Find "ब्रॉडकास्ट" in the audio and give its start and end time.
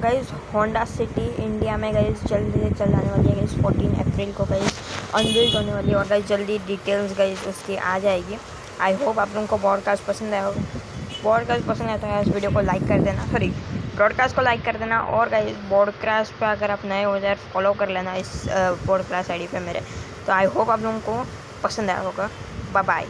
9.58-10.04, 11.22-11.66, 13.96-14.36, 15.68-16.34, 18.48-19.30